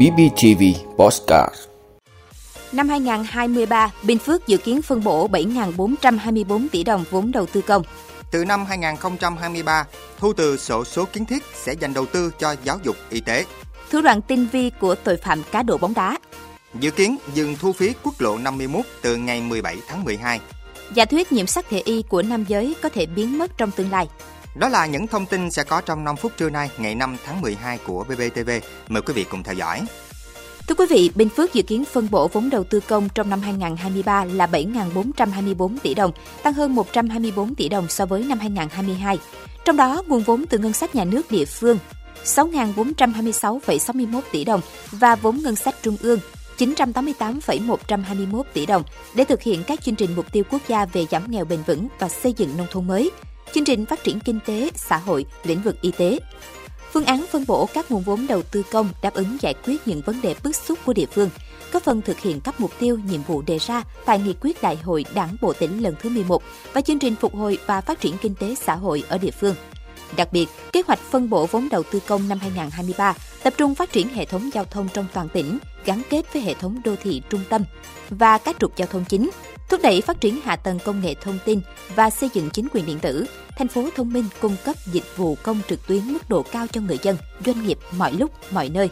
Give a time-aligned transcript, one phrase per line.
[0.00, 0.62] BBTV
[0.96, 1.54] Postcard
[2.72, 7.82] Năm 2023, Bình Phước dự kiến phân bổ 7.424 tỷ đồng vốn đầu tư công.
[8.30, 9.84] Từ năm 2023,
[10.18, 13.44] thu từ sổ số kiến thiết sẽ dành đầu tư cho giáo dục y tế.
[13.90, 16.18] Thủ đoạn tinh vi của tội phạm cá độ bóng đá.
[16.74, 20.40] Dự kiến dừng thu phí quốc lộ 51 từ ngày 17 tháng 12.
[20.94, 23.90] Giả thuyết nhiễm sắc thể y của nam giới có thể biến mất trong tương
[23.90, 24.08] lai.
[24.54, 27.40] Đó là những thông tin sẽ có trong 5 phút trưa nay, ngày 5 tháng
[27.40, 28.50] 12 của BBTV.
[28.88, 29.82] Mời quý vị cùng theo dõi.
[30.68, 33.40] Thưa quý vị, Bình Phước dự kiến phân bổ vốn đầu tư công trong năm
[33.40, 36.12] 2023 là 7.424 tỷ đồng,
[36.42, 39.18] tăng hơn 124 tỷ đồng so với năm 2022.
[39.64, 41.78] Trong đó, nguồn vốn từ ngân sách nhà nước địa phương
[42.24, 44.60] 6.426,61 tỷ đồng
[44.90, 46.20] và vốn ngân sách trung ương
[46.56, 48.82] 988,121 tỷ đồng
[49.14, 51.88] để thực hiện các chương trình mục tiêu quốc gia về giảm nghèo bền vững
[51.98, 53.10] và xây dựng nông thôn mới,
[53.54, 56.18] chương trình phát triển kinh tế, xã hội, lĩnh vực y tế.
[56.92, 60.00] Phương án phân bổ các nguồn vốn đầu tư công đáp ứng giải quyết những
[60.00, 61.30] vấn đề bức xúc của địa phương,
[61.72, 64.76] có phần thực hiện các mục tiêu, nhiệm vụ đề ra tại nghị quyết đại
[64.76, 66.42] hội Đảng bộ tỉnh lần thứ 11
[66.72, 69.54] và chương trình phục hồi và phát triển kinh tế xã hội ở địa phương.
[70.16, 73.92] Đặc biệt, kế hoạch phân bổ vốn đầu tư công năm 2023 tập trung phát
[73.92, 77.22] triển hệ thống giao thông trong toàn tỉnh, gắn kết với hệ thống đô thị
[77.30, 77.64] trung tâm
[78.10, 79.30] và các trục giao thông chính,
[79.68, 81.60] thúc đẩy phát triển hạ tầng công nghệ thông tin
[81.94, 83.26] và xây dựng chính quyền điện tử,
[83.58, 86.80] thành phố thông minh cung cấp dịch vụ công trực tuyến mức độ cao cho
[86.80, 87.16] người dân,
[87.46, 88.90] doanh nghiệp mọi lúc, mọi nơi.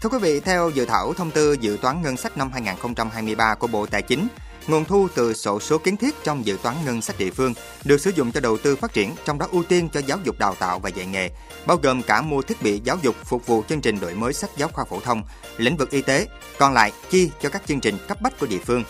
[0.00, 3.66] Thưa quý vị, theo dự thảo thông tư dự toán ngân sách năm 2023 của
[3.66, 4.28] Bộ Tài chính,
[4.66, 8.00] nguồn thu từ sổ số kiến thiết trong dự toán ngân sách địa phương được
[8.00, 10.54] sử dụng cho đầu tư phát triển, trong đó ưu tiên cho giáo dục đào
[10.54, 11.30] tạo và dạy nghề,
[11.66, 14.50] bao gồm cả mua thiết bị giáo dục phục vụ chương trình đổi mới sách
[14.56, 15.22] giáo khoa phổ thông,
[15.56, 16.26] lĩnh vực y tế,
[16.58, 18.84] còn lại chi cho các chương trình cấp bách của địa phương.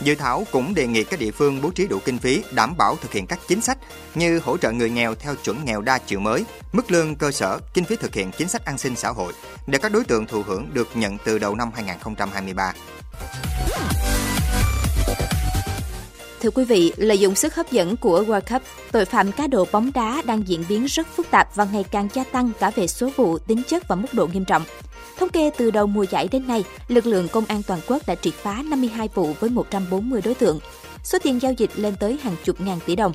[0.00, 2.96] Dự thảo cũng đề nghị các địa phương bố trí đủ kinh phí đảm bảo
[2.96, 3.78] thực hiện các chính sách
[4.14, 7.58] như hỗ trợ người nghèo theo chuẩn nghèo đa chiều mới, mức lương cơ sở,
[7.74, 9.32] kinh phí thực hiện chính sách an sinh xã hội
[9.66, 12.72] để các đối tượng thụ hưởng được nhận từ đầu năm 2023.
[16.42, 18.62] Thưa quý vị, lợi dụng sức hấp dẫn của World Cup,
[18.92, 22.08] tội phạm cá độ bóng đá đang diễn biến rất phức tạp và ngày càng
[22.14, 24.62] gia tăng cả về số vụ, tính chất và mức độ nghiêm trọng.
[25.18, 28.14] Thống kê từ đầu mùa giải đến nay, lực lượng công an toàn quốc đã
[28.14, 30.60] triệt phá 52 vụ với 140 đối tượng.
[31.04, 33.12] Số tiền giao dịch lên tới hàng chục ngàn tỷ đồng.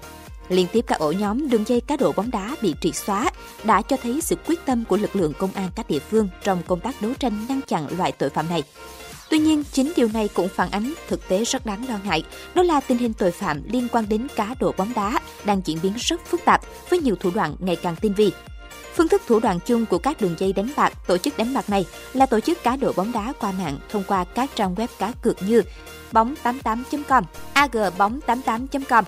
[0.49, 3.29] Liên tiếp các ổ nhóm đường dây cá độ bóng đá bị triệt xóa
[3.63, 6.61] đã cho thấy sự quyết tâm của lực lượng công an các địa phương trong
[6.67, 8.63] công tác đấu tranh ngăn chặn loại tội phạm này.
[9.29, 12.23] Tuy nhiên, chính điều này cũng phản ánh thực tế rất đáng lo ngại,
[12.55, 15.77] đó là tình hình tội phạm liên quan đến cá độ bóng đá đang diễn
[15.83, 18.31] biến rất phức tạp với nhiều thủ đoạn ngày càng tinh vi.
[18.95, 21.69] Phương thức thủ đoạn chung của các đường dây đánh bạc, tổ chức đánh bạc
[21.69, 24.87] này là tổ chức cá độ bóng đá qua mạng thông qua các trang web
[24.99, 25.61] cá cược như
[26.11, 27.23] bóng88.com,
[27.53, 29.03] agbóng88.com,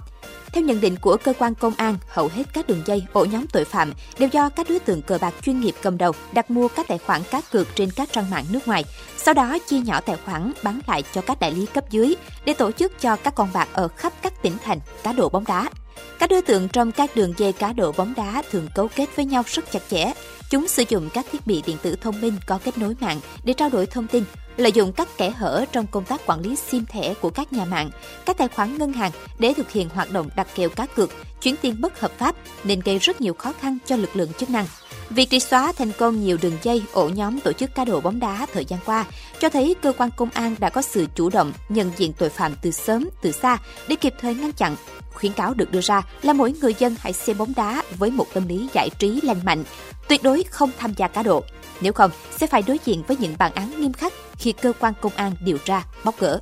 [0.54, 3.48] theo nhận định của cơ quan công an, hầu hết các đường dây, ổ nhóm
[3.48, 6.68] tội phạm đều do các đối tượng cờ bạc chuyên nghiệp cầm đầu đặt mua
[6.68, 8.84] các tài khoản cá cược trên các trang mạng nước ngoài,
[9.18, 12.16] sau đó chia nhỏ tài khoản bán lại cho các đại lý cấp dưới
[12.46, 15.44] để tổ chức cho các con bạc ở khắp các tỉnh thành cá độ bóng
[15.48, 15.70] đá.
[16.20, 19.26] Các đối tượng trong các đường dây cá độ bóng đá thường cấu kết với
[19.26, 20.12] nhau rất chặt chẽ.
[20.50, 23.54] Chúng sử dụng các thiết bị điện tử thông minh có kết nối mạng để
[23.54, 24.24] trao đổi thông tin,
[24.58, 27.66] lợi dụng các kẽ hở trong công tác quản lý SIM thẻ của các nhà
[27.66, 27.92] mạng,
[28.26, 31.56] các tài khoản ngân hàng để thực hiện hoạt động đặt kèo cá cược, chuyển
[31.62, 34.66] tiền bất hợp pháp nên gây rất nhiều khó khăn cho lực lượng chức năng.
[35.10, 38.20] Việc triệt xóa thành công nhiều đường dây, ổ nhóm tổ chức cá độ bóng
[38.20, 39.06] đá thời gian qua
[39.40, 42.54] cho thấy cơ quan công an đã có sự chủ động nhận diện tội phạm
[42.62, 43.58] từ sớm, từ xa
[43.88, 44.76] để kịp thời ngăn chặn.
[45.14, 48.26] Khuyến cáo được đưa ra là mỗi người dân hãy xem bóng đá với một
[48.34, 49.64] tâm lý giải trí lành mạnh,
[50.08, 51.44] tuyệt đối không tham gia cá độ.
[51.82, 54.94] Nếu không, sẽ phải đối diện với những bản án nghiêm khắc khi cơ quan
[55.02, 56.40] công an điều tra, bóc gỡ.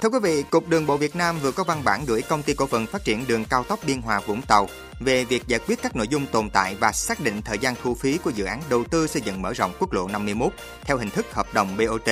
[0.00, 2.54] Thưa quý vị, Cục Đường bộ Việt Nam vừa có văn bản gửi Công ty
[2.54, 4.68] Cổ phần Phát triển Đường cao tốc Biên Hòa Vũng Tàu
[5.00, 7.94] về việc giải quyết các nội dung tồn tại và xác định thời gian thu
[7.94, 10.52] phí của dự án đầu tư xây dựng mở rộng quốc lộ 51
[10.84, 12.08] theo hình thức hợp đồng BOT.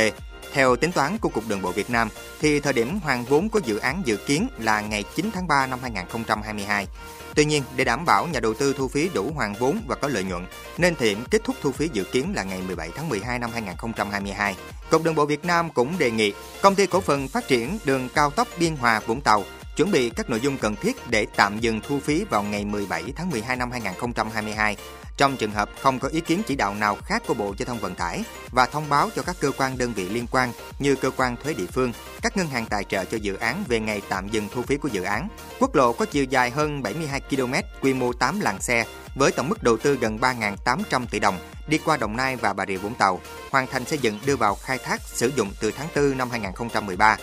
[0.53, 2.09] Theo tính toán của Cục Đường bộ Việt Nam,
[2.41, 5.67] thì thời điểm hoàn vốn của dự án dự kiến là ngày 9 tháng 3
[5.67, 6.87] năm 2022.
[7.35, 10.09] Tuy nhiên, để đảm bảo nhà đầu tư thu phí đủ hoàn vốn và có
[10.09, 10.47] lợi nhuận,
[10.79, 14.57] nên thiện kết thúc thu phí dự kiến là ngày 17 tháng 12 năm 2022.
[14.91, 18.09] Cục Đường bộ Việt Nam cũng đề nghị Công ty Cổ phần Phát triển Đường
[18.15, 19.45] cao tốc Biên Hòa Vũng Tàu
[19.77, 23.03] chuẩn bị các nội dung cần thiết để tạm dừng thu phí vào ngày 17
[23.17, 24.77] tháng 12 năm 2022
[25.17, 27.79] trong trường hợp không có ý kiến chỉ đạo nào khác của Bộ Giao thông
[27.79, 31.11] Vận tải và thông báo cho các cơ quan đơn vị liên quan như cơ
[31.17, 31.93] quan thuế địa phương,
[32.23, 34.89] các ngân hàng tài trợ cho dự án về ngày tạm dừng thu phí của
[34.89, 35.29] dự án.
[35.59, 38.85] Quốc lộ có chiều dài hơn 72 km, quy mô 8 làn xe
[39.15, 42.67] với tổng mức đầu tư gần 3.800 tỷ đồng đi qua Đồng Nai và Bà
[42.67, 43.21] Rịa Vũng Tàu,
[43.51, 47.17] hoàn thành xây dựng đưa vào khai thác sử dụng từ tháng 4 năm 2013.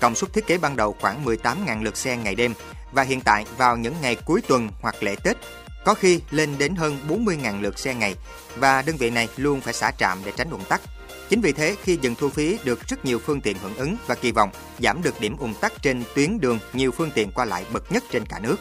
[0.00, 2.54] Công suất thiết kế ban đầu khoảng 18.000 lượt xe ngày đêm
[2.92, 5.36] và hiện tại vào những ngày cuối tuần hoặc lễ Tết,
[5.84, 8.14] có khi lên đến hơn 40.000 lượt xe ngày
[8.56, 10.80] và đơn vị này luôn phải xả trạm để tránh ủng tắc.
[11.28, 14.14] Chính vì thế, khi dừng thu phí được rất nhiều phương tiện hưởng ứng và
[14.14, 17.64] kỳ vọng giảm được điểm ủng tắc trên tuyến đường nhiều phương tiện qua lại
[17.72, 18.56] bậc nhất trên cả nước.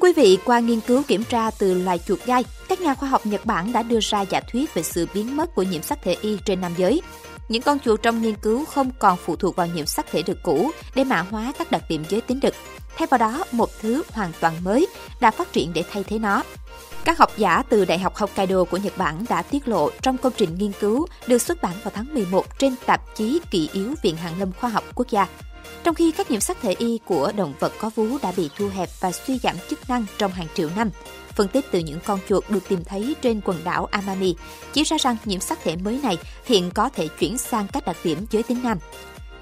[0.00, 3.26] Quý vị, qua nghiên cứu kiểm tra từ loài chuột gai, các nhà khoa học
[3.26, 6.16] Nhật Bản đã đưa ra giả thuyết về sự biến mất của nhiễm sắc thể
[6.20, 7.02] Y trên nam giới.
[7.48, 10.38] Những con chuột trong nghiên cứu không còn phụ thuộc vào nhiễm sắc thể đực
[10.42, 12.54] cũ để mã hóa các đặc điểm giới tính đực.
[12.96, 14.86] Thay vào đó, một thứ hoàn toàn mới
[15.20, 16.42] đã phát triển để thay thế nó.
[17.04, 20.32] Các học giả từ Đại học Hokkaido của Nhật Bản đã tiết lộ trong công
[20.36, 24.16] trình nghiên cứu được xuất bản vào tháng 11 trên tạp chí Kỷ yếu Viện
[24.16, 25.26] Hàn lâm Khoa học Quốc gia.
[25.84, 28.68] Trong khi các nhiễm sắc thể y của động vật có vú đã bị thu
[28.68, 30.90] hẹp và suy giảm chức năng trong hàng triệu năm,
[31.34, 34.34] phân tích từ những con chuột được tìm thấy trên quần đảo Amami
[34.72, 37.96] chỉ ra rằng nhiễm sắc thể mới này hiện có thể chuyển sang các đặc
[38.04, 38.78] điểm giới tính nam.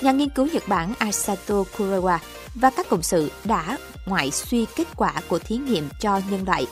[0.00, 2.19] Nhà nghiên cứu Nhật Bản Asato Kurawa
[2.55, 6.67] và các cộng sự đã ngoại suy kết quả của thí nghiệm cho nhân loại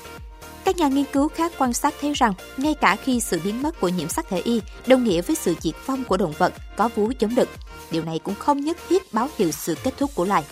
[0.67, 3.81] các nhà nghiên cứu khác quan sát thấy rằng, ngay cả khi sự biến mất
[3.81, 6.89] của nhiễm sắc thể Y đồng nghĩa với sự diệt vong của động vật có
[6.95, 7.49] vú chống đực,
[7.91, 10.45] điều này cũng không nhất thiết báo hiệu sự kết thúc của loài.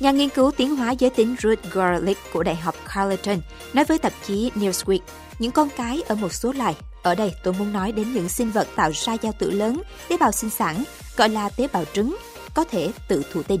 [0.00, 3.40] Nhà nghiên cứu tiến hóa giới tính Ruth Garlick của Đại học Carleton
[3.72, 5.00] nói với tạp chí Newsweek,
[5.38, 8.50] những con cái ở một số loài, ở đây tôi muốn nói đến những sinh
[8.50, 10.84] vật tạo ra giao tử lớn, tế bào sinh sản,
[11.16, 12.16] gọi là tế bào trứng,
[12.54, 13.60] có thể tự thụ tinh.